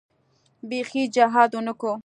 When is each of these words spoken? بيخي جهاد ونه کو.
بيخي 0.69 1.03
جهاد 1.15 1.51
ونه 1.55 1.73
کو. 1.81 1.91